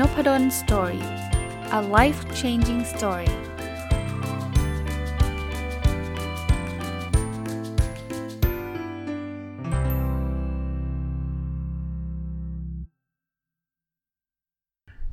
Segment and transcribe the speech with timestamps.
[0.00, 1.04] Nopadol Story
[1.78, 3.30] a life changing story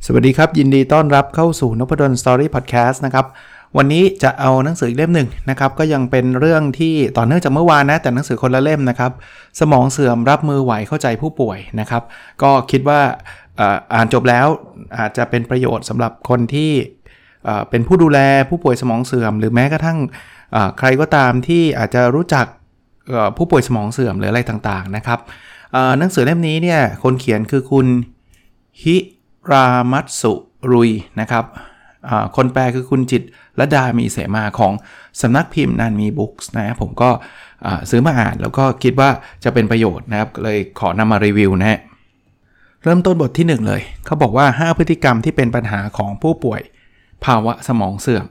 [0.06, 3.26] สวัสดีครับ ยินดีต้อนรับเข้าสู่นพดล Story พอดแคสต์นะครับ
[3.78, 9.12] วันนี้จะเอาหนังสืออีกเล่มหนึ่งนะครับ ก็ยังเป็นเรื่องที่ต่อเนื่องจากเมื่อวานนะ แต่หนังสือคนละเล่มนะครับ
[9.60, 12.04] สมองเสื่อมรับมือไหวเข้าใจผู้ป่วยนะครับ
[12.42, 13.02] ก็คิดว่า
[13.94, 14.48] อ่านจบแล้ว
[14.98, 16.72] อาจจะเป็นประโยชน์สำหรับคนที่
[17.70, 19.98] เป็นผู้ดูแลผู้ป่วยสมองเสื่อม หรือแม้กระทั่ง
[20.80, 22.46] ใครก็ตามที่อาจจะรู้จัก
[23.38, 25.20] ผู้ป่วยสมองเสื่อมหรืออะไรต่างๆนะครับ
[26.00, 27.88] หนังสือเล่มนี้เนี่ยคนเขียนคือคุณ
[28.82, 28.96] ฮิ
[29.52, 30.34] รามัตสุ
[30.72, 30.90] รุย
[31.22, 31.46] นะครับ
[32.36, 33.24] คนแปลคือคุณจิต
[33.60, 34.74] ระดามีเสมาของ
[35.22, 37.10] สำนักพิมพ์นันมีบุ๊กส์นะผมก็
[37.90, 39.10] ซื้อมาอ่านแล้วก็คิดว่า
[39.44, 41.80] จะเป็นประโยชน์นะครับเลยขอนำมารีวิวนะฮะ
[42.84, 46.62] เริ่มต้นบทที่ 1 เลย เขาบอกว่า 5 พฤติกรรมที่เป็นปัญหาของผู้ป่วย
[47.26, 48.26] ภาวะสมองเสื่อม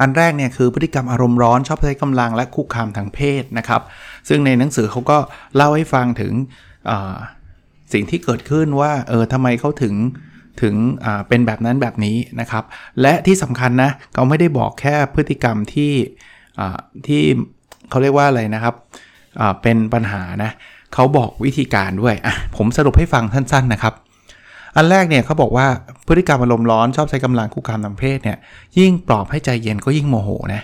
[0.00, 3.82] อันแรกเนี่ยคือพฤติกรรมอารมณ์ร้อนชอบใช้กำลังและคุกคามทางเพศนะครับ
[4.28, 5.18] ซึ่งในหนังสือเขาก็
[5.56, 6.32] เล่าให้ฟังถึง
[7.92, 9.94] สิ่งที่เกิดขึ้นว่าเออทำไมเขาถึง
[10.62, 10.74] ถึง
[11.28, 12.64] เป็นแบบนั้นแบบนี้นะครับ
[13.00, 15.92] และที่สำคัญนะเขาไม่ได้บอกแค่พฤติกรรมที่
[17.06, 17.22] ที่
[17.90, 18.74] เขาเรียกว่าอะไรนะครับ
[19.62, 20.50] เป็นปัญหานะ
[20.94, 23.94] เขาบอกวิธีการด้วยอะผมสรุปให้ฟังสั้นๆนะครับ
[24.76, 25.66] อันแรกเนี่ยเขาบอกว่า
[26.06, 28.38] พฤติกรรมอารมณ์ร้อนชอบใช้กำลังคุกคามทางเพศเนี่ย
[28.78, 30.62] ยิ่งปลอบให้ใจเย็นก็ยิ่งโมโหนะ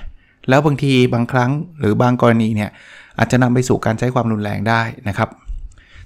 [0.48, 2.70] แล้วบางทีบางครั้งหรือบางกรณีเนี่ย
[3.18, 5.28] อาจจะนำไปสู่การใช้ความรุนแรงได้นะครับ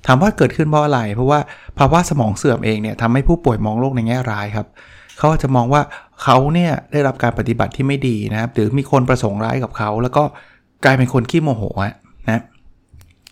[0.06, 1.40] ถามว่าเกิดขึ้นเพราะอะไร เพราะว่า
[1.78, 4.66] ภาวะสมองเสื่อมเองเนี่ยทำให้ผู้ป่วยมองโลกในแง่ร้ายครับ
[5.18, 5.82] เขาจะมองว่า
[6.22, 10.24] เขาเนี่ยได้รับการปฏิบัติที่ไม่ดีนะครับหรือมีคนประสงค์ร้ายกับเขา แล้วก็
[10.84, 11.62] กลายเป็นคนขี้โมโห
[12.30, 12.42] นะ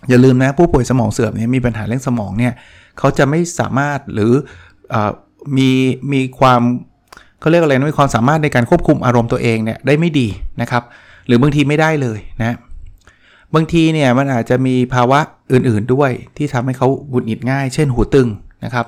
[0.08, 2.52] อย่าลืมนะผู้ป่วยสมองเสื่อมเนี่ยมีปัญหาเรื่องสมองเนี่ย
[2.98, 4.32] เขาจะไม่สามารถหรือ
[4.92, 4.94] อ
[5.56, 5.70] มี
[6.12, 6.60] มีความ
[7.40, 10.28] เขาเรียกอะไรนะมีความสามารถในการควบคุมอารมณ์ตัวเองเนี่ยได้ไม่ดี
[10.60, 10.82] นะครับ
[11.26, 12.56] หรือบางทีไม่ได้เลยนะ
[13.54, 15.18] บางทีเนี่ยมันอาจจะมีภาวะ
[15.52, 18.28] อื่นๆด้วยที่ทำให้เขาหงุดหงิดง่าย เช่นหูตึง
[18.64, 18.86] นะครับ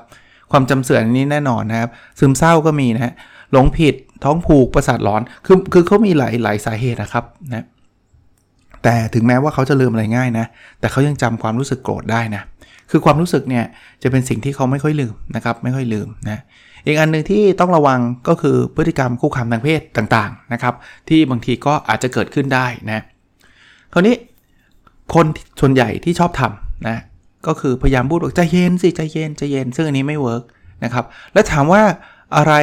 [0.51, 3.13] ความจำเสื่อมนี้แน่นอนนะครับ ซึมเศร้าก็มีนะฮะ
[3.53, 3.95] หลงผิด
[4.25, 7.65] ท้องผูกประสาทร้อนคือคือเขามีหลายหลายสาเหตุนะครับนะ
[8.85, 10.47] แต่ถึงแม้ว่าเขาจะลืมอะไรง่ายนะ
[10.81, 12.43] แต่เขายังจำความรู้สึกโกรธได้นะ
[12.91, 13.65] คือความรู้สึกเนี่ย
[14.03, 16.41] จะเป็นสิ่งที่เขาไม่ค่อยลืมนะครับ ไม่ค่อยลืมนะ
[16.87, 20.75] อีกอันหนึ่งที่ต้องระวังก็คือพฤติกรรมคุกคามทางเพศต่างๆนะครับ
[21.09, 23.05] ที่บางทีก็อาจจะเกิดขึ้นได้นะ
[23.93, 24.15] คราวนี้
[25.15, 25.27] คน
[25.61, 26.99] ส่วนใหญ่ที่ชอบทำนะ
[27.47, 30.43] ก็คือพยายามพูดบอกใจเย็นสิใจเย็นใจเย็น ซึ่งอันนี้ไม่ work
[30.85, 31.83] นะครับ แล้วถามว่า
[32.37, 32.55] อะไร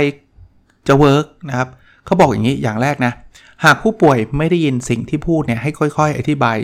[0.87, 1.69] จะ work นะครับ
[2.05, 3.13] เขาบอกอย่างนี้อย่างแรกนะ
[3.63, 6.57] หากผู้ป่วยไม่ได้ยินสิ่งที่พูดเนี่ยให้ค่อย ๆ อธิบาย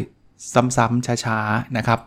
[0.53, 1.99] ซ้ำๆช้าๆนะครับ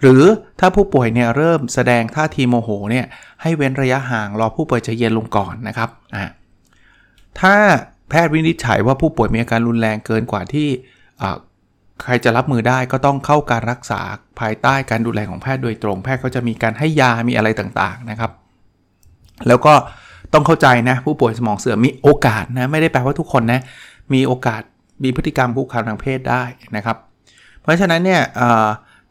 [0.00, 0.22] หรือ
[0.60, 3.06] ถ้าผู้ป่วยเนี่ยเริ่มแสดงท่าทีโมโหเนี่ย
[3.42, 6.24] ให้เว้นระยะห่างรอผู้ป่วยจะเย็นลงก่อนนะครับอ่า
[7.40, 7.54] ถ้า
[8.08, 10.68] แพทย์วินิจฉัยว่าผู้ป่วยมีอาการรุนแรงเกินกว่าที่
[12.02, 14.00] ใครจะรับมือได้ก็ต้องเข้าการรักษา
[14.40, 18.32] ภายใต้การดูแลของแพทย์โดยตรง แพทย์ก็จะมีการให้ยามีอะไรต่างๆนะครับ
[19.48, 19.74] แล้วก็
[20.34, 23.60] ต้องเข้าใจนะผู้ป่วยสมองเสื่อมมีโอกาสนะไม่ได้แปลว่าทุกคนนะ
[24.14, 24.62] มีโอกาส
[25.04, 26.42] มีพฤติกรรมคุกคามทางเพศได้
[26.76, 26.96] นะครับ
[27.62, 28.22] เพราะฉะนั้นเนี่ย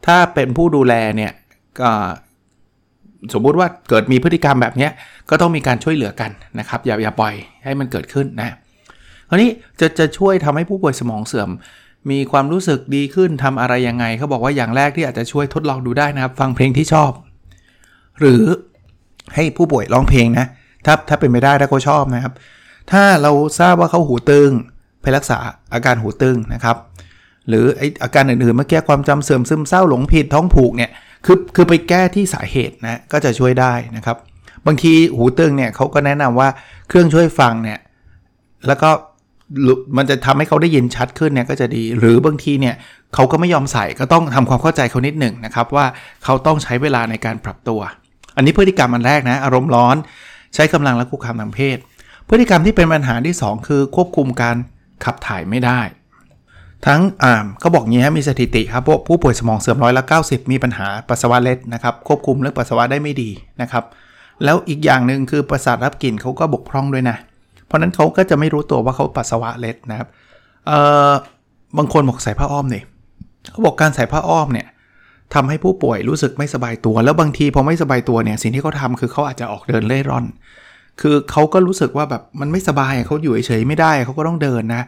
[0.06, 1.32] ถ้าเป็นผู้ดูแลเนี่ย
[3.34, 4.88] สมมุติว่าเกิดมีพฤติกรรมแบบนี้
[5.30, 8.56] ก็ต้องมีการช่วยเหลือกันนะครับอย่าอย่าปล่อยให้มันเกิดขึ้นนะ
[9.28, 9.50] คราวนี้
[9.80, 11.50] จะจะช่วยทำให้ผู้ป่วยสมองเสื่อม
[12.10, 17.12] มีความรู้สึกดีขึ้นทำอะไรยังไงเขาบอกว่าอย่างแรกที่อาจจะช่วยทดลองดูได้นะครับ ฟังเพลงที่ชอบ
[18.20, 18.42] หรือ
[19.34, 20.46] ให้ผู้ป่วยร้องเพลงนะ
[20.86, 22.32] ถ้าถ้าเป็นไม่ได้ถ้าเขาชอบนะครับ
[22.90, 24.50] ถ้าเราทราบว่าเขาหูตึง
[25.02, 25.38] ไปรักษา
[25.74, 26.76] อาการหูตึงนะครับ
[27.48, 30.90] หรือไออาการอื่นๆเมื่อกี้ความจำเสื่อมซึมเศร้าหลงผิดท้องผูกเนี่ย
[31.26, 34.16] คือคือไปแก้ที่สาเหตุนะก็จะช่วยได้นะครับ
[34.66, 36.48] บางทีหูตึงเนี่ยเขาก็แนะนำว่า
[36.88, 37.78] เครื่องช่วยฟังเนี่ย
[38.66, 38.90] แล้วก็
[39.96, 42.74] มันจะทำให้เขาได้ยินชัดขึ้นเนี่ยก็จะดี หรือบางทีเนี่ย
[43.14, 45.86] เขาก็ไม่ยอมใส่ก็ต้องทำความเข้าใจเขานิดหนึ่งนะครับว่า
[46.24, 47.80] เขาต้องใช้เวลาในการปรับตัว
[48.36, 49.96] อันนี้พฤติกรรมอันแรกนะอารมณ์ร้อน
[50.54, 51.78] ใช้กำลังและคุกคามทางเพศ
[52.28, 54.56] พฤติกรรมที่เป็นปัญหาที่ 2 คือควบคุมการ
[55.04, 55.80] ขับถ่ายไม่ได้
[56.86, 63.30] ทั้งอ่าเขาบอกงี้มีสถิติครับพวกผู้ป่วยสมองเสื่อมร้อยละ90 มีปัญหาปัสสาวะเล็ดนะครับควบคุมเรื่องปัสสาวะได้ไม่ดี
[63.62, 63.84] นะครับ
[64.44, 67.16] แล้วอีกอย่างหนึ่งคือประสาทรับกลิ่นเขาก็บกพร่องด้วยนะ
[67.66, 70.08] เพราะนั้นเขาก็จะไม่รู้ตัวว่าเขาปัสสาวะเล็ดนะครับ
[70.66, 70.78] เอ่
[71.10, 71.10] อ
[71.78, 72.84] บางคนบอกใส่ผ้าอ้อมเนี่ย
[73.50, 74.66] เขาบอกการใส่ผ้าอ้อมเนี่ย
[75.34, 80.26] ทำให้ผู้ป่วยรู้สึกไม่สบายตัว แล้วบางทีพอไม่สบายตัวเนี่ยสิ่งที่เขาทาคือเขาอาจจะออกเดินเล่ร่อน
[81.00, 84.82] คือเขาก็รู้สึกว่าแบบมันไม่สบายเขาอยู่เฉยๆไม่ได้เขาก็ต้องเดินนะ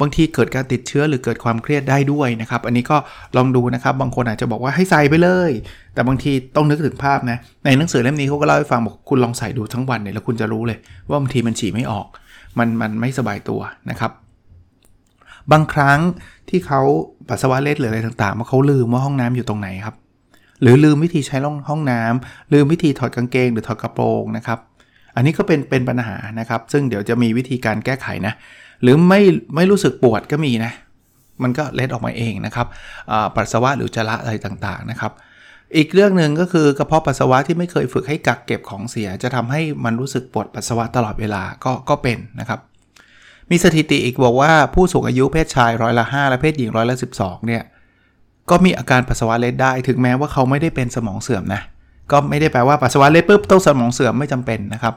[0.00, 2.96] บางทีเกิดการติดเชื้อหรือเกิดความเครียดได้ด้วยนะครับ อันนี้ก็
[3.36, 5.50] ลองดูนะครับ บางคนอาจจะบอกว่าให้ใส่ไปเลย
[5.94, 10.78] แต่บางทีต้องนึกถึงภาพนะ ในหนังสือเล่มนี้เขาก็เล่าให้ฟังบอกคุณลองใส่ดูทั้งวันเนี่ยแล้วคุณจะรู้เลย
[11.08, 12.06] ว่าบางทีมันฉี่ไม่ออก
[12.58, 13.60] มันมันไม่สบายตัว
[13.90, 14.12] นะครับ
[15.52, 15.98] บางครั้ง
[16.48, 16.80] ที่เขา
[17.28, 19.94] ปัสสาวะเล็ดหรืออะไรต่างๆมาเขาลืมว่าห้องน้ำอยู่ตรงไหนครับ
[20.62, 21.36] หรือลืมวิธีใช้
[21.68, 24.58] ห้องน้ำลืมวิธีถอดกางเกง หรือถอดกระโปรงนะครับ
[25.16, 28.34] อันนี้ก็เป็นเป็นปัญหานะครับ ซึ่งเดี๋ยวจะมีวิธีการแก้ไขนะ
[28.82, 29.20] หรือไม่
[29.54, 30.72] ไม่รู้สึกปวดก็มีนะ
[31.42, 32.66] มันก็เล็ดออกมาเองนะครับ
[33.36, 35.12] ปัสสาวะหรือจระอะไรต่างๆนะครับ
[35.76, 42.60] อีกเรื่องหนึ่งก็คือกระเพาะปัสสาวะที่ไม่เคยฝึกให้กักเก็บของเสีย จะทำให้มันรู้สึกปวดปัสสาวะตลอดเวลาก็ก็เป็นนะครับ
[43.50, 47.62] มีสถิติอีกบอกว่าผู้สูงอายุเพศชายร้อยละ 5 และเพศหญิงร้อยละ 12 เนี่ย
[48.50, 51.62] ก็มีอาการปัสสาวะเล็ดได้ ถึงแม้ว่าเขาไม่ได้เป็นสมองเสื่อมนะ
[52.10, 54.94] ก็ไม่ได้แปลว่าปัสสาวะเล็ดปุ๊บต้องสมองเสื่อมไม่จำเป็นนะครับ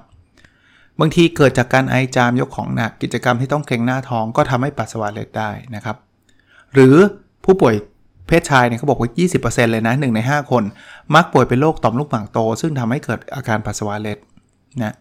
[0.99, 5.95] บางทีเกิดจากการไอจามยกของหนักกิจกรรมที่ต้องเกรงหน้าท้องก็ทำให้ปัสสาวะเล็ดได้นะครับ
[6.73, 6.95] หรือ
[7.45, 7.75] ผู้ป่วย
[8.27, 9.09] เพศชายเนี่ยเขาบอกว่า
[9.41, 10.63] 20%เลยนะ 1 ใน 5 คน
[11.15, 14.17] มักป่วยเป็นโรคต่อมลูกหมากโต ซึ่งทำให้เกิดอาการปัสสาวะเล็ด
[14.83, 14.93] นะ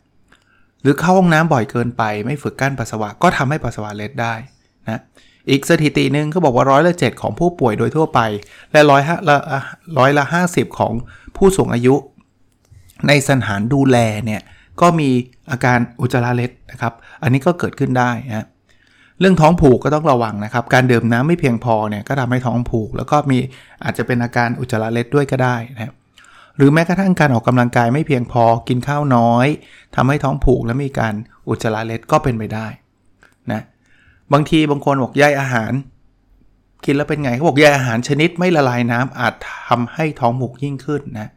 [0.83, 4.35] หรือเข้าห้องน้ำบ่อยเกินไป ไม่ฝึกกั้นปัสสาวะก็ทำให้ปัสสาวะเล็ดได้
[4.89, 5.01] นะ
[5.51, 8.21] อีกสถิติหนึ่งเขาบอกว่าร้อยละเของผู้ป่วยโดยทั่วไป
[8.73, 9.37] และร้อยละ
[9.99, 10.93] ร้อยละ50ของ
[11.37, 11.95] ผู้สูงอายุ
[13.09, 13.97] ในสถานดูแล
[14.27, 14.43] เนี่ย
[14.81, 15.09] ก็มี
[15.51, 16.93] อาการอุจจาระเล็ดนะครับ
[17.23, 18.47] อันนี้ก็เกิดขึ้นได้นะ
[19.21, 23.39] เรื่องท้องผูกก็ต้องระวังนะครับ การดื่มน้ำไม่เพียงพอเนี่ยก็ทำให้ท้องผูก แล้วก็มี
[23.85, 25.93] อาจจะเป็นอาการอุจจาระเล็ดด้วยก็ได้นะ
[26.61, 29.47] หรือแม้กระทั่งการออกกำลังกายไม่เพียงพอกินข้าวน้อย
[29.97, 31.15] ทำให้ท้องผูกแล้วมีการ
[31.49, 32.67] อุจจาระเล็ดก็เป็นไปได้
[33.53, 33.63] นะ
[34.33, 35.73] บางทีบางคนบอกย่อาหาร
[36.85, 39.35] กินแล้วเป็นไงเขาบอกย่อาหารชนิดไม่ละลายน้ำอาจ
[39.69, 41.29] ทำให้ท้องผูกยิ่งขึ้นนะ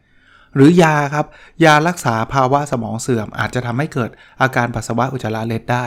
[0.54, 1.26] หรือยาครับ
[1.64, 4.10] ยารักษาภาวะสมองเสื่อม อาจจะทำให้เกิด
[4.42, 5.86] อาการปัสสาวะอุจจาระเล็ดได้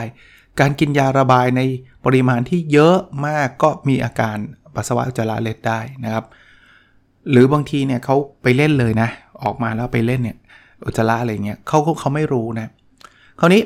[0.60, 1.60] การกินยาระบายใน
[2.04, 4.36] ปริมาณที่เยอะมากก็มีอาการ
[4.74, 6.26] ปัสสาวะอุจจาระเล็ดได้นะครับ
[7.30, 9.08] หรือบางทีเนี่ยเขาไปเล่นเลยนะ
[9.44, 10.36] ออกมาแล้วไปเล่นเนี่ย
[10.86, 12.68] อุจจาระอะไรเงี้ยเขาเขาไม่รู้นะ
[13.40, 13.62] คราวนี้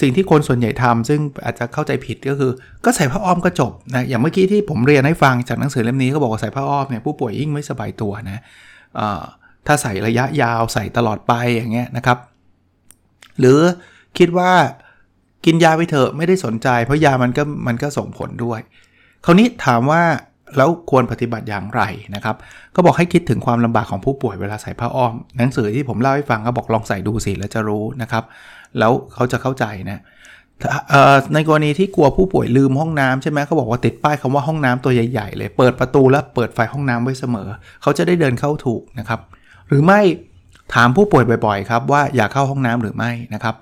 [0.00, 2.50] สิ่งที่คนส่วนใหญ่ทำซึ่งอาจจะเข้าใจผิดก็คือ
[2.84, 8.42] ก็ใส่ผ้าอ้อมก็จบนะอย่างเมื่อกี้ที่ผมเรียนให้ฟังจากหนังสือเล่มนี้ก็บอกว่าใส่ผ้าอ้อมเนี่ยผู้ป่วยยิ่งไม่สบายตัวนะ
[9.66, 12.18] ถ้าใส่ระยะยาวใส่ตลอดไปอย่างเงี้ยนะครับ
[13.38, 13.60] หรือ
[14.18, 14.52] คิดว่า
[15.44, 18.60] กินยาไปเถอะไม่ได้สนใจ เพราะยามันก็มันก็ส่งผลด้วย
[19.24, 20.02] คราวนี้ถามว่า
[20.56, 21.82] แล้วควรปฏิบัติอย่างไร
[22.14, 22.36] นะครับ
[22.74, 28.24] ก็บอกให้คิดถึงความลำบากของผู้ป่วยเวลาใส่ผ้าอ้อม หนังสือที่ผมเล่าให้ฟังก็บอกลองใส่ดูสิแล้วจะรู้นะครับ
[28.78, 30.02] แล้วเขาจะเข้าใจนะ
[31.34, 37.48] ในกรณีที่กลัวผู้ป่วยลืมห้องน้ำใช่ไหมเขาบอกว่าติดป้ายคำว่าห้องน้ำตัวใหญ่ๆ เลย เปิดประตูแล้วเปิดไฟห้องน้ำไว้เสมอ
[37.82, 39.20] เขาจะได้เดินเข้าถูกนะครับ
[39.68, 40.00] หรือไม่
[40.74, 43.54] ถามผู้ป่วยบ่อยๆครับว่าอยากเข้าห้องน้ำหรือไม่นะครับ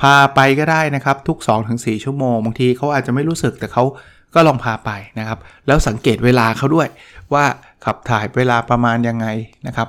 [0.00, 1.38] พาไปก็ได้นะครับทุก
[1.70, 3.84] 2-4 ชั่วโมงบางทีเขาอาจจะไม่รู้สึกแต่เขา
[4.34, 6.88] ก็ลองพาไปนะครับ แล้วสังเกตเวลาเขาด้วย
[7.34, 7.44] ว่า
[7.84, 9.26] ขับถ่ายเวลาประมาณยังไง
[9.66, 9.88] นะครับ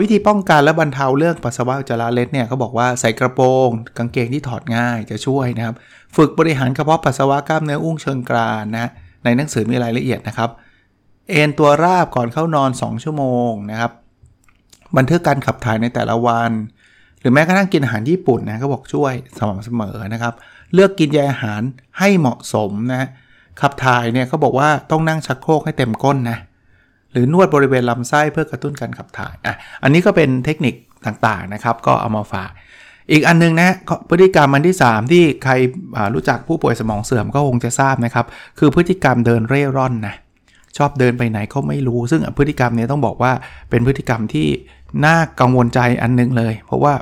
[0.00, 3.68] วิธีป้องกันและบรรเทาเรื่องปัสสาวะอุจจาระเล็ดเนี่ยเขาบอกว่าใส่กระโปรง
[3.98, 5.74] กางเกงที่ถอดง่ายจะช่วยนะครับ
[6.16, 8.90] ฝึกบริหารกระเพาะปัสสาวะกล้ามเนื้ออุ้งเชิงกรานนะ
[9.24, 10.50] ในหนังสือมีรายละเอียดนะครับ
[11.30, 13.92] เอนตัวราบก่อนเข้านอน 2 ชั่วโมงนะครับ
[14.96, 16.50] บันทึกการขับถ่ายในแต่ละวัน
[17.20, 20.34] หรือแม้กระทั่งกินอาหารญี่ปุ่นนะก็บอกช่วยสม่ำเสมอนะครับ
[20.74, 21.62] เลือกกินยาอาหาร
[21.98, 23.08] ให้เหมาะสมนะ
[23.60, 26.38] ขับถ่ายเนี่ยเขาบอกว่าต้องนั่งชักโครกให้เต็มก้นนะ
[27.12, 30.74] หรือนวดบริเวณลำไส้เพื่อกระตุ้นการขับถ่ายอะอันนี้ก็เป็นเทคนิค
[31.06, 32.50] ต่างๆนะครับก็เอามาฝาก
[33.10, 33.70] อีกอันนึงนะ
[34.10, 35.52] พฤติกรรมอันที่ 3 ที่ใคร
[36.14, 38.26] รู้จักผู้ป่วยสมองเสื่อมก็คงจะทราบนะครับ
[38.58, 40.14] คือพฤติกรรมเดินเร่ร่อนนะ
[40.76, 43.32] ชอบเดินไปไหนเขาไม่รู้ ซึ่งพฤติกรรมนี้ต้องบอกว่า
[43.70, 44.48] เป็นพฤติกรรมที่
[45.04, 46.94] น่ากังวลใจอันนึงเลย เพราะว่า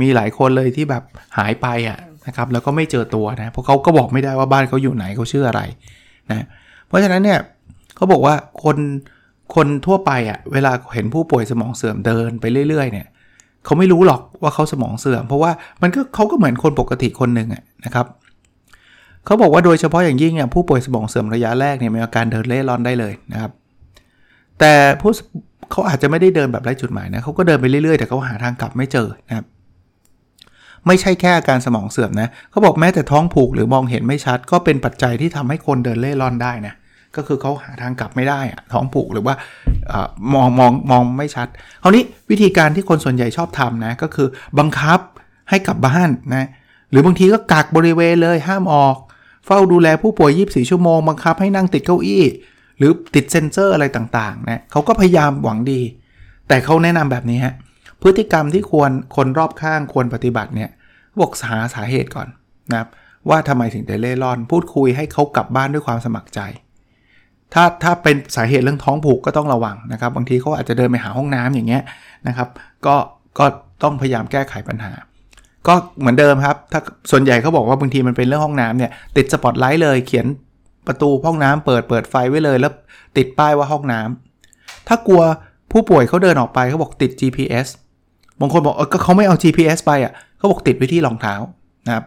[0.00, 1.02] มีหลายคนเลยที่แบบ
[1.38, 1.98] หายไปอะ
[2.30, 5.60] นะครับแล้วก็ไม่เจอตัวนะเพราะเขาก็บอกไม่ได้ว่าบ้านเขาอยู่ไหนเขาชื่ออะไร
[6.30, 6.46] นะ
[6.86, 7.38] เพราะฉะนั้นเนี่ย
[7.96, 8.34] เขาบอกว่า
[8.64, 8.76] คน
[9.54, 13.06] คนทั่วไปอะเวลาเห็นผู้ป่วยสมองเสื่อมเดินไปเรื่อยๆเนี่ย
[13.64, 15.50] เขาไม่รู้หรอกว่าเขาสมองเสื่อม เพราะว่า
[15.82, 18.06] มันก็เขาก็เหมือนคนปกติคนหนึ่งะนะครับ
[19.26, 23.50] เขาบอกว่าโดยเฉพาะอย่างยิ่งเนี่ยผู้ป่วยสมองเสื่อมระยะแรกเนี่ยมีอาการเดินเล่ร่อนได้เลยนะครับ
[24.58, 25.10] แต่ผู้
[25.70, 29.46] เขาอาจจะไม่ได้เดินแบบไร้จุดหมายนะเขาก็เดินไปเรื่อยๆ แต่เขาหาทางกลับไม่เจอนะครับ
[30.86, 36.74] ไม่ใช่แค่อาการสมองเสื่อมนะเขาบอกแม้แต่ท้องผูกหรือมองเห็นไม่ชัด ก็เป็นปัจจัยที่ทำให้คนเดินเล่ร่อนได้นะ
[37.16, 39.34] ก็คือเขาหาทางกลับไม่ได้อะท้องผูกหรือว่า
[40.32, 41.48] มองมองมองไม่ชัด
[41.82, 45.00] คราวนี้วิธีการที่คนส่วนใหญ่ชอบทำนะก็คือบังคับ
[45.50, 46.46] ให้กลับบ้านนะ
[46.90, 48.96] หรือบางทีก็กักบริเวณเลยห้ามออก
[49.46, 52.24] เฝ้าดูแลผู้ป่วย 24 ชั่วโมงบังคับให้นั่งติดเก้าอี้
[52.78, 55.80] หรือติดเซ็นเซอร์อะไรต่างๆนะเขาก็พยายามหวังดี
[56.48, 57.54] แต่เขาแนะนำแบบนี้ฮะ
[58.02, 60.70] พฤติกรรมที่ควรคนรอบข้างควรปฏิบัติเนี่ย
[61.20, 62.28] บอกหาสาเหตุก่อน
[62.70, 62.88] นะครับ
[63.28, 66.40] ว่าทำไมถึงได้เล่ร่อน พูดคุยให้เขากลับบ้านด้วยความสมัครใจ
[67.54, 71.82] ถ้าถ้าเป็นสาเหตุเรื่องท้องผูกก็ต้องระวังนะครับ บางทีเขาอาจจะเดินไปหาห้องน้ำอย่างเงี้ย
[72.28, 72.48] นะครับ
[72.86, 72.96] ก็
[73.38, 73.44] ก็
[73.82, 74.92] ต้องพยายามแก้ไขปัญหา
[75.66, 76.80] ก็เหมือนเดิมครับ ถ้า
[77.10, 80.26] ส่วนใหญ่เขาบอกว่าบางทีมันเป็นเรื่องห้องน้ำเนี่ยติดสปอตไลท์เลยเขียน
[80.86, 82.72] ประตูห้องน้ำเปิดเปิดไฟไว้เลย แล้ว
[83.16, 85.22] ติดป้ายว่าห้องน้ำถ้ากลัว
[85.72, 87.68] ผู้ป่วยเขาเดินออกไปเขาบอกติด GPS
[88.40, 91.34] บางคนบอกเออก็เขาไม่เอา GPS ไปอะเขาบอกติดไว้ที่รองเท้า
[91.86, 92.04] นะครับ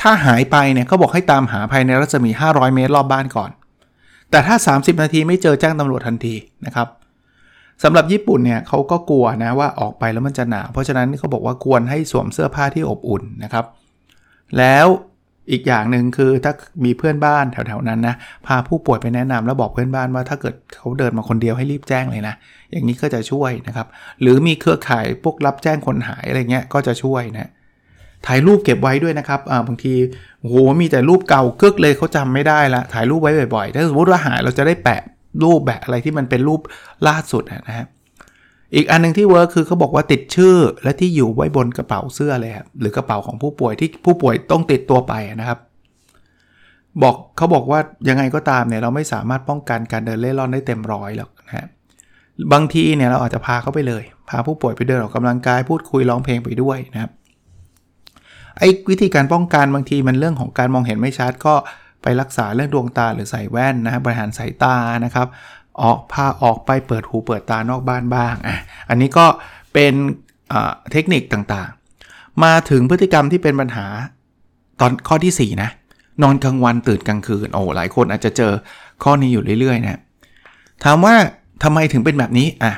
[0.00, 3.50] ถ้าหายไปเนี่ยเขาบอกให้ตามหาภายในรัศมี 500 เมตรรอบบ้านก่อน
[4.30, 6.34] แต่ถ้า 30 นาทีไม่เจอแจ้งตำรวจทันที
[6.66, 6.88] นะครับ
[7.82, 13.64] สำหรับญี่ปุ่นเนี่ยเขาก็กลัวนะว่าออกไปแล้วมันจะหนาวเพราะฉะนั้นเขาบอกว่าควรให้สวมเสื้อผ้าที่อบอุ่นนะครับ
[14.58, 14.86] แล้ว
[15.50, 16.52] อีกอย่างหนึ่งคือถ้า
[16.84, 22.34] มีเพื่อนบ้านแถวๆนั้นนะพาผู้ป่วยไปแนะนำแล้วบอกเพื่อนบ้านว่าถ้าเกิดเขาเดินมาคนเดียวให้รีบแจ้งเลยนะ
[22.72, 23.86] อย่างนี้ก็จะช่วยนะครับ
[24.20, 27.50] หรือมีเครือข่ายพวกรับแจ้งคนหายอะไรเงี้ยก็จะช่วยนะ
[28.26, 29.94] ถ่ายรูปเก็บไว้ด้วยนะครับบางที
[30.40, 35.02] โหมีแต่รูปเก่าเกึกเลยเขาจำไม่ได้ละถ่ายรูปไว้บ่อยๆ ถ้าสมมติว่าหายเราจะได้แปะ
[35.44, 36.60] รูปแบบอะไรที่มันเป็นรูป
[37.08, 37.86] ล่าสุดนะฮะ
[38.74, 45.58] อีกอันนึงที่เวิร์คคือเขาบอกว่าติดชื่อและที่อยู่ไว้บนกระเป๋าเสื้อเลยครับหรือกระเป๋าของผู้ป่วยที่ผู้ป่วยต้องติดตัวไปนะครับ
[47.02, 51.66] บอกเขาบอกว่ายังไงก็ตามเนี่ยเราไม่สามารถป้องกันการเดินเล่ร่อนได้เต็มร้อยหรอกนะฮะ
[52.52, 57.10] บางทีเนี่ยเราอาจจะพาเขาไปเลย พาผู้ป่วยไปเดินออกกำลังกายพูดคุยร้องเพลงไปด้วยนะครับ
[58.58, 61.54] ไอ้วิธีการป้องกันบางทีมันเรื่องของการมองเห็นไม่ชัดก็
[62.02, 65.26] ไปรักษาเรื่องดวงตาหรือใส่แว่นนะบริหารสายตานะครับ
[65.82, 69.26] ออกพาออกไปเปิดหูเปิดตานอกบ้านบ้างอะอันนี้ก็
[69.72, 69.94] เป็น
[70.92, 73.86] เทคนิคต่างๆ มาถึงพฤติกรรมที่เป็นปัญหา
[74.80, 75.70] ตอนข้อที่ 4 นะ
[76.22, 78.52] นอนกลางวันตื่นกลางคืนโอ้หลายคนอาจจะเจอ
[79.02, 80.00] ข้อนี้อยู่เรื่อยๆนะ
[80.84, 81.14] ถามว่า
[81.62, 82.72] ทำไมถึงเป็นแบบนี้อะ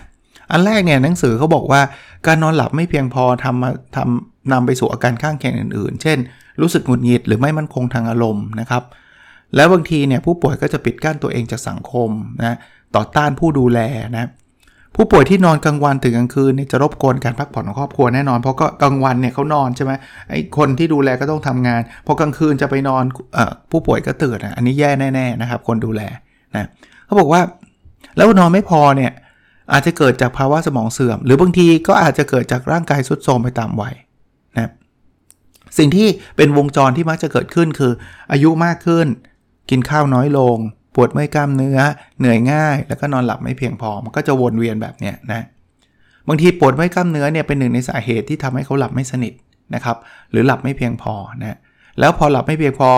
[0.50, 1.80] อันแรกเนี่ยหนังสือเขาบอกว่า
[2.26, 6.18] การนอนหลับไม่เพียงพอทำมาทำนำไปสู่อาการข้างเคียงอื่นๆ เช่น
[6.60, 8.82] รู้สึกหงุดหงิดหรือไม่มั่นคงทางอารมณ์นะครับ
[9.56, 12.10] แล้วบางทีเนี่ยผู้ป่วยก็จะปิดกั้นตัวเองจากสังคม
[12.44, 12.56] นะ
[12.94, 13.80] ต่อต้านผู้ดูแล
[14.18, 14.28] นะ
[14.94, 19.92] ผู้ป่วยที่นอนกลางวันถึงกลางคืนเนี่ยจะรบกวนการพักผ่อนของครอบครัวแน่นอนเพราะก็กลางวันเนี่ยเขานอนใช่ไหม
[20.30, 23.04] ไอ้คนที่ดูแลก็ต้องทำงานพอกลางคืนจะไปนอน
[23.36, 23.38] อ
[23.70, 26.02] ผู้ป่วยก็ตื่นอะอันนี้แย่แน่ๆนะครับ คนดูแล
[26.54, 26.68] นะ
[27.06, 27.40] เขาบอกว่า
[28.16, 29.12] แล้วนอนไม่พอเนี่ย
[29.72, 33.94] อาจจะเกิดจากภาวะสมองเสื่อม หรือบางทีก็อาจจะเกิดจากร่างกายสุดโทรมไปตามวัย
[34.56, 34.70] นะ
[35.78, 37.92] สิ่งที่เป็นวงจรที่มักจะเกิดขึ้นคือ
[38.32, 39.06] อายุมากขึ้น
[39.70, 40.56] กินข้าวน้อยลง
[40.96, 41.78] ปวดเมื่อยกล้ามเนื้อ
[42.18, 45.44] เหนื่อยง่าย แล้วก็นอนหลับไม่เพียงพอ มันก็จะวนเวียนแบบเนี้ยนะ
[46.28, 49.32] บางทีปวดเมื่อยกล้ามเนื้อเนี่ยเป็นหนึ่งในสาเหตุที่ทำให้เขาหลับไม่สนิท
[49.74, 49.96] นะครับ
[50.30, 51.58] หรือหลับไม่เพียงพอนะ
[52.00, 52.90] แล้วพอหลับไม่เพียงพอ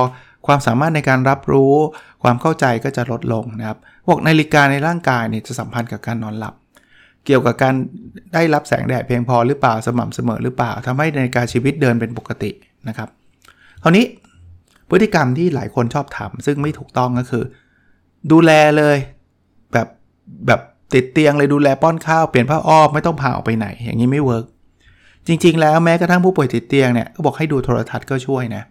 [0.47, 1.75] ความสามารถในการรับรู้
[2.23, 6.55] ความเข้าใจก็จะลดลงนะครับพวกนาฬิกาในร่างกายเนี่ยจะสัมพันธ์กับการนอนหลับ
[7.27, 7.75] เกี่ยวกับการ
[8.35, 12.51] ได้รับแสงแดดเพียงพอหรือเปล่าสม่ำเสมอหรือเปล่าทำให้นาฬิกาชีวิตเดินเป็นปกติ
[12.89, 13.09] นะครับ
[13.83, 14.05] คราวนี้
[14.91, 17.45] พฤติกรรมที่หลายคนชอบทำซึ่งไม่ถูกต้องก็คือ
[18.33, 18.97] ดูแลเลย
[19.73, 19.89] แบบ
[20.47, 20.61] แบบ
[20.95, 24.47] ติดเตียงเลยดูแลป้อนข้าวเปลี่ยนผ้าอ้อมไม่ต้องพาออกไปไหน อย่างนี้ไม่เวิร์ก
[25.27, 28.63] จริง ๆ แล้วแม้กระทั่งผู้ป่วยติดเตียงเนี่ยก็บอกให้ดูโทรทัศน์ก็ช่วยนะ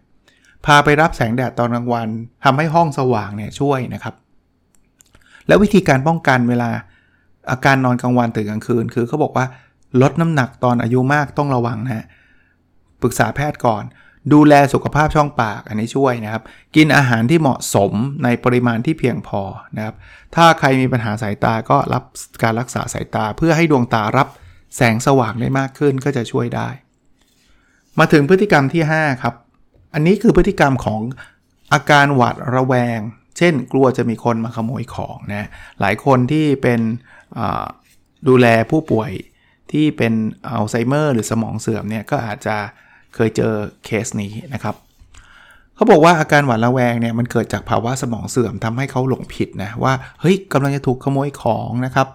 [0.65, 2.07] พาไปรับแสงแดดตอนกลางวัน
[2.43, 4.15] ทำให้ห้องสว่างเนี่ยช่วยนะครับ
[5.47, 6.69] แล้ววิธีการป้องกันเวลา
[7.51, 9.45] อาการนอนกลางวันตื่นกลางคืน คือเขาบอกว่า
[10.01, 12.05] ลดน้ำหนักตอนอายุมากต้องระวังนะ
[13.01, 13.83] ปรึกษาแพทย์ก่อน
[14.33, 16.43] ดูแลสุขภาพช่องปากอันนี้ช่วยนะครับ
[16.75, 17.91] กินอาหารที่เหมาะสม
[18.23, 19.41] ในปริมาณที่เพียงพอ
[19.75, 19.95] นะครับ
[20.35, 22.03] ถ้าใครมีปัญหาสายตาก็รับ
[22.43, 24.27] การรักษาสายตา เพื่อให้ดวงตารับ
[24.75, 26.69] แสงสว่างได้มากขึ้นก็จะช่วยได้
[27.99, 29.35] มาถึงพฤติกรรมที่ 5 ครับ
[29.93, 31.01] อันนี้คือพฤติกรรมของ
[31.73, 32.99] อาการหวาดระแวง
[33.37, 35.47] เช่น กลัวจะมีคนมาขโมยของนะ
[35.81, 36.79] หลายคนที่เป็น
[38.27, 39.11] ดูแลผู้ป่วย
[39.71, 40.13] ที่เป็น
[40.47, 42.57] อัลไซเมอร์หรือสมองเสื่อมเนี่ยก็อาจจะ
[43.15, 43.53] เคยเจอ
[43.85, 44.75] เคสนี้นะครับ
[45.75, 52.07] เขาบอกว่าอาการหวาดระแวงเนี่ยมันเกิดจากภาวะสมองเสื่อมทำให้เขาหลงผิดนะว่าเฮ้ยกำลังจะถูกขโมยของนะครับ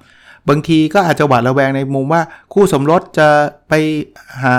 [0.48, 2.22] บางทีก็อาจจะหวาดระแวงในมุมว่า
[2.52, 3.28] คู่สมรสจะ
[3.68, 3.72] ไป
[4.42, 4.54] หา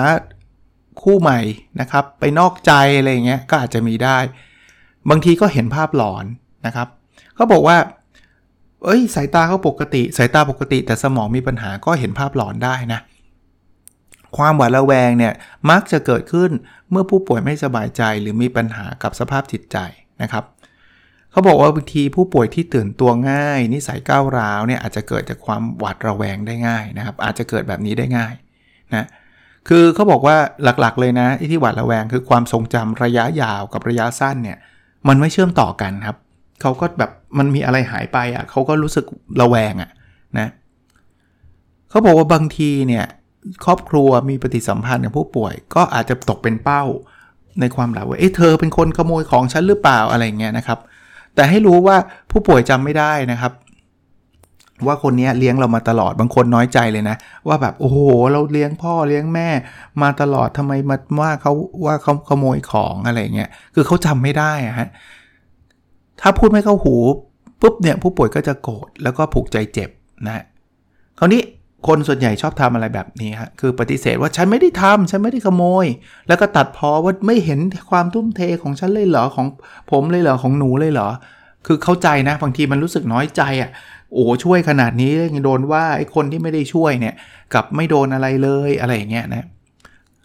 [1.04, 1.40] คู่ใหม่
[1.82, 4.18] นะครับ ไปนอกใจอะไรเงี้ยก็อาจจะมีได้
[5.10, 6.25] บางทีก็เห็นภาพหลอน
[6.66, 6.88] นะครับ
[7.36, 7.78] เขาบอกว่า
[8.84, 13.00] เอ้ย สายตาเขาปกติ สายตาปกติ แต่สมองมีปัญหาก็เห็นภาพหลอนได้นะ
[14.38, 15.34] ความหวาดระแวงเนี่ย
[15.70, 16.52] มักจะเกิดขึ้น
[16.92, 19.78] เมื่อผู้ป่วยไม่สบายใจหรือมีปัญหากับสภาพจิตใจ
[20.22, 20.44] นะครับ
[21.32, 28.34] เขาบอกว่าบางทีผู้ป่วยที่ตื่นตัวง่าย นิสัยก้าวร้าวเนี่ยอาจจะเกิดจากความหวาดระแวงได้ง่ายนะครับ อาจจะเกิดแบบนี้ได้ง่าย
[28.94, 29.08] นะ
[29.68, 34.58] คือเขาบอกว่าหลักๆเลยนะที่หวาดระแวงคือความทรงจำระยะยาวกับระยะสั้นเนี่ย
[35.08, 36.18] มันไม่เชื่อมต่อกันครับ
[36.62, 39.06] เขาก็แบบมันมีอะไรหายไปอะเขาก็รู้สึก
[39.42, 39.92] ระแวงอะ
[40.40, 40.50] นะ
[41.90, 43.06] เขาบอกว่าบางทีเนี่ย
[43.65, 46.83] ครอบครัวมีปฏิสัมพันธ์กับผู้ป่วย ก็อาจจะตกเป็นเป้า
[47.59, 50.79] ในความหลับว่าเอ๊ะเธอเป็นคนขโมยของฉันหรือเปล่าอะไรเงี้ยนะครับ
[51.35, 51.97] แต่ให้รู้ว่า
[52.31, 53.53] ผู้ป่วยจำไม่ได้นะครับ
[54.85, 57.15] ว่าคนนี้เลี้ยงเรามาตลอดบางคนน้อยใจเลยนะ
[57.47, 57.97] ว่าแบบโอ้โห
[58.31, 59.50] เราเลี้ยงพ่อเลี้ยงแม่
[60.01, 61.53] มาตลอดทำไมมาว่าเขา
[61.85, 64.89] ว่าเขาขโมยของอะไรเงี้ยคือเขาจำไม่ได้อะฮะ
[66.21, 66.95] ถ้าพูดไม่เข้าหู
[67.62, 69.89] ปุ๊บเนี่ยผู้ป่วยก็จะโกรธแล้วก็ผูกใจเจ็บ
[70.25, 70.43] นะ
[71.19, 71.41] คราวนี้
[71.88, 75.86] คนส่วนใหญ่ชอบทำอะไรแบบนี้ฮะคือปฏิเสธว่าฉันไม่ได้ทำฉันไม่ได้ขโมย
[76.28, 77.60] แล้วก็ตัดพอว่าไม่เห็น
[77.92, 79.48] ความทุ่มเทของฉันเลยเหรอของ
[79.92, 81.10] ผมเลยเหรอของหนูเลยเหรอ
[81.68, 83.70] คือเข้าใจนะบางทีมันรู้สึกน้อยใจอะ่ะ
[84.13, 85.12] โอ้ช่วยขนาดนี้
[85.46, 87.16] โดนว่าไอ้คนที่ไม่ได้ช่วยเนี่ย
[87.54, 89.48] กับไม่โดนอะไรเลยอะไรอย่างเงี้ยนะ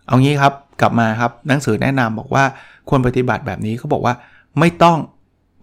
[0.06, 2.44] เอางี้ครับกลับมาครับหนังสือแนะนำบอกว่า
[2.88, 4.14] ควรปฏิบัติแบบนี้เขาบอกว่า
[4.58, 4.96] ไม่ต้อง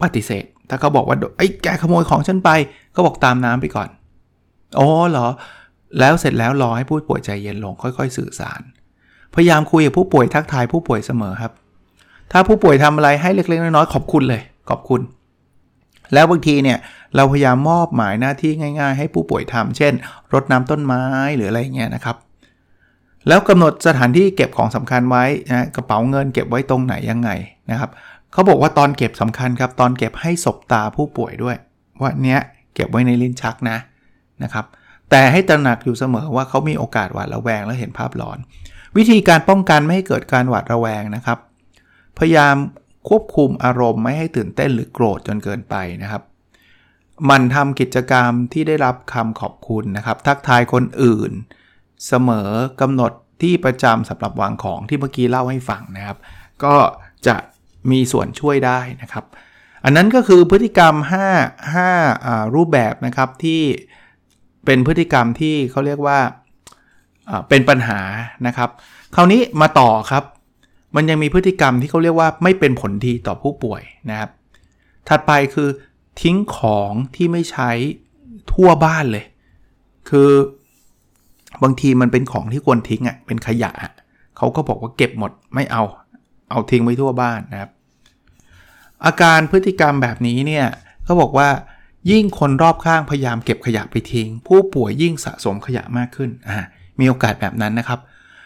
[0.03, 2.49] ปฏิเสธ ถ้าเขาบอกว่าไอ้แกขโมยของฉันไป
[2.93, 3.89] เขาบอกตามน้ำไปก่อน
[4.79, 5.27] อ๋อเหรอ
[5.99, 8.61] แล้วเสร็จแล้วรอให้ผู้ป่วยใจเย็นลงค่อย ๆ สื่อสาร
[9.35, 11.51] พยายามคุยกับผู้ป่วยทักทายผู้ป่วยเสมอครับ
[12.31, 15.01] ถ้าผู้ป่วยทำอะไรให้เล็กๆน้อยๆขอบคุณเลย ขอบคุณ
[16.13, 16.77] แล้วบางทีเนี่ย
[17.15, 19.93] เราพยายามมอบหมายหน้าที่ง่าย ๆ ให้ผู้ป่วยทำเช่น
[20.33, 21.01] รดน้ำต้นไม้
[21.35, 22.17] หรืออะไรเงี้ยนะครับ
[23.27, 27.29] แล้วกำหนดสถานที่เก็บของสำคัญไว้นะกระเป๋าเงินเก็บไว้ตรงไหนยังไง
[27.71, 27.89] นะครับ
[28.31, 31.55] เขาบอกว่าตอนเก็บสำคัญครับตอนเก็บให้ศบตาผู้ป่วยด้วย
[32.01, 32.39] ว่าเนี้ย
[32.75, 33.77] เก็บไว้ในลิ้นชักนะ
[34.43, 34.65] นะครับ
[35.15, 38.37] แต่ให้ตระหนักอยู่เสมอว่าเขามีโอกาสหวาดระแวงและเห็นภาพหลอน
[38.97, 41.39] วิธีการป้องกันไม่ให้เกิดการหวาดระแวงนะครับ
[42.17, 42.55] พยายาม
[43.09, 46.21] ควบคุมอารมณ์ไม่ให้ตื่นเต้นหรือโกรธจนเกินไปนะครับ
[47.29, 51.31] มันทำกิจกรรมที่ได้รับคำขอบคุณนะครับ ทักทายคนอื่น
[52.07, 52.49] เสมอ
[52.81, 56.17] กำหนดที่ประจำสำหรับวางของที่เมื่อกี้เล่าให้ฟังนะครับ
[56.63, 56.75] ก็
[57.27, 57.35] จะ
[57.91, 59.25] มีส่วนช่วยได้นะครับ
[59.83, 60.95] อันนั้นก็คือพฤติกรรม
[61.73, 63.61] 5 5รูปแบบนะครับที่
[64.65, 66.19] เป็นพฤติกรรมที่เขาเรียกว่า
[67.49, 67.99] เป็นปัญหา
[68.47, 68.69] นะครับ
[69.15, 70.23] คราวนี้มาต่อครับ
[70.95, 74.29] มันยังมีพฤติกรรมที่เขาเรียกว่าไม่เป็นผลดีต่อผู้ป่วยนะครับ
[75.07, 75.69] ถัดไปคือ
[76.21, 77.71] ทิ้งของที่ไม่ใช้
[78.51, 79.25] ทั่วบ้านเลย
[80.09, 80.29] คือ
[81.63, 83.71] บางทีมันเป็นของที่ควรทิ้งอะ่ะเป็นขยะ
[84.37, 85.83] เขาก็บอกว่าเก็บหมดไม่เอา
[86.51, 87.71] เอาทิ้งไว้ทั่วบ้านนะครับ
[89.05, 90.65] อาการพฤติกรรมแบบนี้เนี่ย
[91.03, 91.49] เขาบอกว่า
[92.11, 96.57] ยิ่งคนรอบข้างพยายามเก็บขยะไปทิ้ง ผู้ป่วยยิ่งสะสมขยะมากขึ้นอ่า
[96.99, 97.99] มีโอกาสแบบนั้นนะครับ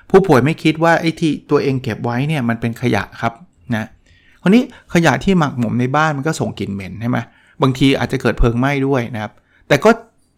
[0.09, 3.33] ผู้ป่วยไม่คิดว่าไอ้ที่ตัวเองเก็บไว้เนี่ยมันเป็นขยะครับ
[3.75, 3.87] นะ
[4.41, 7.19] คนนี้ขยะที่หมักหมมในบ้านมันก็ส่งกลิ่นเหม็นใช่ไหม
[7.61, 9.31] บางทีอาจจะเกิดเพลิงไหม้ด้วยนะครับ
[9.67, 9.89] แต่ก็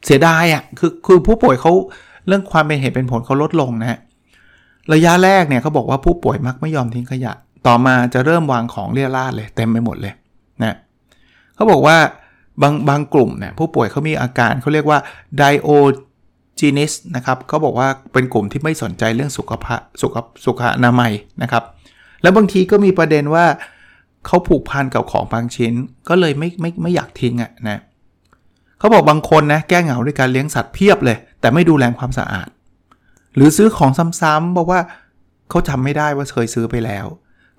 [0.06, 1.72] เสียดายอะคือคือผู้ป่วยเขา
[2.28, 4.00] เรื่องความเป็นเหตุเป็นผลเขาลดลงนะฮะ
[4.94, 7.34] ระยะแรกเนี่ยเขาบอกว่าผู้ป่วยมักไม่ยอมทิ้งขยะ
[7.68, 10.14] ต่อมาจะเริ่มวางของเรี่ยราดเลยเต็มไปหมดเลย
[10.62, 10.76] นะ
[11.56, 11.98] เขาบอกว่า
[12.62, 15.00] บางบางกลุ่มเนี่ยผู้ป่วยเขามีอาการเขาเรียกว่า
[15.42, 21.12] diogenes นะครับเขาบอกว่าเป็นกลุ่มที่ไม่สนใจเรื่องสุขภาพสุขสุขอนามัย
[21.44, 21.64] นะครับ
[22.22, 23.46] แล้วบางทีก็มีประเด็นว่า
[24.26, 25.74] เขาผูกพันกับของบางชิ้น
[26.10, 27.80] ก็เลยไม่ไม่ไม่อยากทิ้งอะ่ะนะ
[28.80, 32.50] เขาบอกบางคนนะแก้เหงาด้วยการเลี้ยงสัตว์เพียบเลย แต่ไม่ดูแลความสะอาด
[33.36, 34.80] หรือซื้อของซ้ำๆบอกว่า
[35.50, 37.06] เขาจำไม่ได้ว่าเคยซื้อไปแล้ว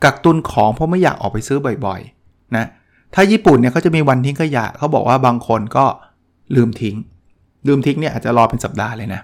[0.04, 2.66] กักตุนของเพราะไม่อยากออกไปซื้อบ่อยๆ นะ
[3.14, 5.86] ถ้าญี่ปุ่นเนี่ยเขาจะมีวันทิ้งขยะเขาบอกว่าบางคนก็
[6.56, 6.96] ลืมทิ้ง
[7.66, 9.20] ลืมทิ้งเนี่ยอาจจะรอเป็นสัปดาห์เลยนะ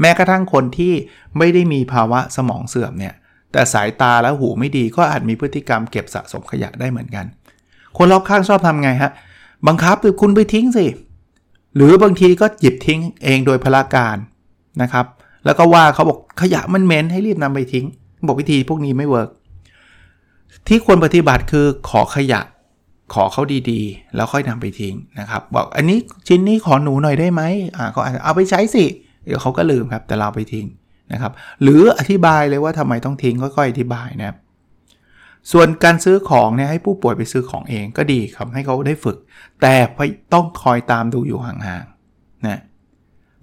[0.00, 0.92] แม้กระทั่งคนที่
[1.38, 3.14] ไม่ได้มีภาวะสมองเสื่อมเนี่ย
[3.52, 7.24] แต่สายตาและหูไม่ดีก็อาจมีพฤติกรรมเก็บสะสมขยะได้เหมือนกัน
[7.96, 9.10] คนรอบข้างชอบทำไงฮะ
[9.66, 10.86] บังคับคุณไปทิ้งสิ
[11.76, 14.16] หรือบางทีก็หยิบทิ้งเองโดยพละการ
[14.82, 15.06] นะครับ
[15.44, 17.86] แล้วก็ว่าเขาบอกขยะมันเหม็นให้รีบนำไปทิ้ง
[18.26, 19.30] บอกวิธีพวกนี้ไม่ work
[20.68, 22.40] ที่ควรปฏิบัติคือขอขยะ
[23.14, 25.98] ขอเขาดีๆ แล้วค่อยนำไปทิ้งนะครับ บอกอันนี้
[26.28, 27.42] ชิ้นนี้ขอหนูหน่อยได้ไหม
[27.76, 28.84] อ่าเขาอาจจะเอาไปใช้สิ
[29.24, 30.66] เดี๋ยวเขาก็ลืมครับ แต่เราไปทิ้ง
[31.12, 34.36] นะครับ หรืออธิบายเลยว่าทำไมต้องทิ้งค่อยๆอธิบายนะครับ
[35.52, 39.16] ส่วนการซื้อของเนี่ยให้ผู้ป่วยไปซื้อของเองก็ดีครับให้เขาได้ฝึก
[39.62, 39.74] แต่
[40.34, 42.60] ต้องคอยตามดูอยู่ห่างๆนะ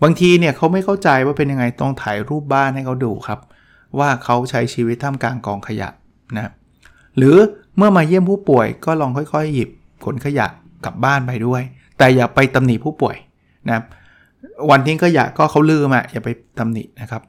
[0.03, 3.39] บางทีเนี่ยเขาไม่เข้าใจว่าเป็นยังไงต้องถ่ายรูปบ้านให้เขาดูครับ
[3.99, 5.89] ว่าเขาใช้ชีวิตท่ามกลางกองขยะ
[6.38, 6.51] นะ
[7.19, 7.38] หรือ
[7.77, 9.69] เมื่อมาเยี่ยมผู้ป่วยก็ลองค่อยๆ หยิบ
[10.05, 10.47] ขนขยะ
[10.86, 11.62] กลับบ้านไปด้วย
[11.97, 13.15] แต่อย่าไปตำหนิผู้ป่วย
[13.69, 13.82] นะ
[14.69, 16.29] วันทิ้งขยะก็เขาลืมอะอย่าไป
[16.60, 17.21] ตำหนินะครับ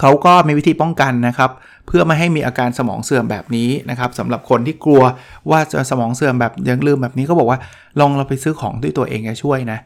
[0.00, 1.50] เขาก็มีวิธีป้องกันนะครับ
[1.86, 5.02] เพื่อไม่ให้มีอาการสมองเสื่อมแบบนี้นะครับสำหรับคนที่กลัว
[5.50, 7.58] ว่าจะสมองเสื่อมแบบยังลืมแบบนี้ก็บอกว่า
[8.00, 9.78] ลองเราไปซื้อของด้วยตัวเองจะช่วยนะ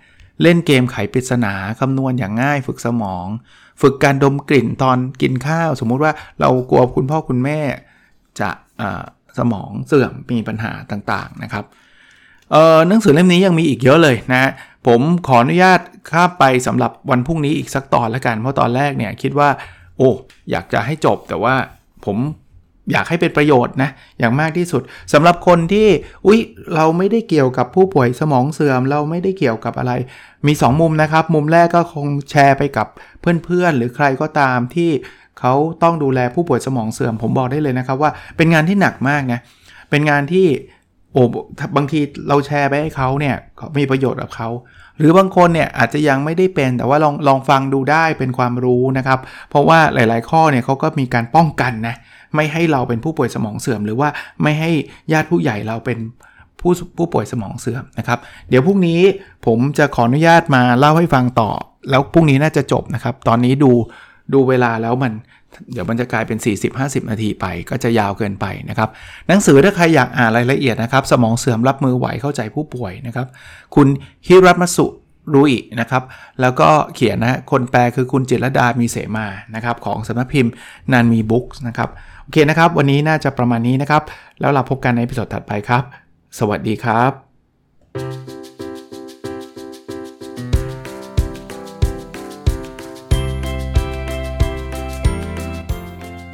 [0.43, 3.27] เล่นเกมไขปริศนาคำนวณอย่างง่ายฝึกสมอง
[3.83, 7.61] ฝึกการดมกลิ่นตอนกินข้าว สมมุติว่าเรากลัวคุณพ่อคุณแม่
[8.41, 8.51] จะ
[9.39, 11.65] สมองเสื่อมมีปัญหาต่างๆนะครับ
[12.89, 14.51] หนังสือเล่มนี้ยังมีอีกเยอะเลยนะ
[14.87, 15.81] ผมขออนุญาต
[16.13, 19.49] ข้าไปสำหรับวันพรุ่งนี้อีกสักตอนล้วกัน เพราะตอนแรกเนี่ยคิดว่า
[19.97, 20.11] โอ้
[20.51, 21.55] อยากจะให้จบแต่ว่า
[22.05, 22.19] ผม
[22.93, 25.89] อยากให้เป็นประโยชน์นะอย่างมากที่สุดสำหรับคนที่
[26.27, 26.41] อุ๊ย
[26.75, 29.93] เราไม่ได้เกี่ยวกับผู้ป่วยสมองเสื่อม เราไม่ได้เกี่ยวกับอะไร
[30.47, 32.87] มี 2 มุมนะครับ มุมแรกก็คงแชร์ไปกับ
[33.45, 34.91] เพื่อนๆ หรือใครก็ตามที่
[35.41, 39.41] เขาต้องดูแลผู้ป่วยสมองเสื่อม ผมบอกได้เลยนะครับว่าเป็นงานที่หนักมากนะ
[39.91, 40.47] เป็นงานที่
[41.13, 41.23] โอ้
[41.77, 43.37] บางทีเราแชร์ไปให้เขาเนี่ย
[43.79, 44.49] มีประโยชน์กับเขา
[44.99, 49.19] หรือบางคนเนี่ยอาจจะยังไม่ได้เป็นแต่ว่าลองลองฟังดูได้เป็นความรู้นะครับ
[49.51, 51.95] เพราะว่าหลาย ๆ ข้อเนี่ยเขาก็มีการป้องกันนะ
[52.35, 54.09] ไม่ให้เราเป็นผู้ป่วยสมองเสื่อม หรือว่า
[54.43, 54.71] ไม่ให้
[55.13, 55.99] ญาติผู้ใหญ่เราเป็น
[56.61, 58.19] ผู้ผู้ป่วยสมองเสื่อมนะครับ
[58.49, 59.01] เดี๋ยวพรุ่งนี้
[59.47, 61.51] ผมจะขออนุญาตมาเล่าให้ฟังต่อ
[61.91, 63.73] แล้วพรุ่งนี้น่าจะจบนะครับ ตอนนี้ดู
[64.33, 65.13] ดูเวลาแล้วมัน
[65.73, 66.39] เดี๋ยวมันจะกลายเป็น
[66.75, 68.89] 40-50 นาทีไปก็จะยาวเกินไปนะครับ
[69.29, 73.27] หนังสือถ้าใครอยากอ่านรายละเอียดนะครับ สมองเสื่อมรับมือไหวเข้าใจผู้ป่วยนะครับ
[73.75, 73.89] คุณ
[74.27, 74.87] ฮิรัตมัสุ
[75.35, 76.03] รุอินะครับ
[76.41, 80.53] แล้วก็เขียนนะคนแปลคือคุณจิรดามีเสมานะครับ ของสำนักพิมพ์
[80.93, 81.89] นันมีบุ๊กส์นะครับ
[82.23, 84.03] โอเคนะครับ วันนี้น่าจะประมาณนี้นะครับ
[84.41, 85.83] แล้วเราพบกันในพิสดถัดไปครับ
[86.39, 88.36] สวัสดีครับ